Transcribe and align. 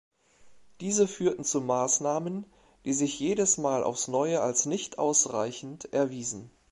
Diese 0.79 1.07
führten 1.07 1.43
zu 1.43 1.61
Maßnahmen, 1.61 2.45
die 2.85 2.93
sich 2.93 3.19
jedes 3.19 3.59
Mal 3.59 3.83
aufs 3.83 4.07
Neue 4.07 4.41
als 4.41 4.65
nicht 4.65 4.97
ausreichend 4.97 5.93
erwiesen. 5.93 6.49